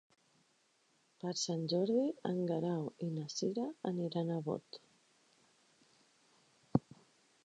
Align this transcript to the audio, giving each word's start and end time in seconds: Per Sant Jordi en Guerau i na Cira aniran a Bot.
Per 1.23 1.33
Sant 1.41 1.65
Jordi 1.73 2.05
en 2.29 2.39
Guerau 2.51 2.87
i 3.07 3.11
na 3.17 3.27
Cira 3.35 3.67
aniran 3.93 4.31
a 4.31 4.39
Bot. 4.47 4.81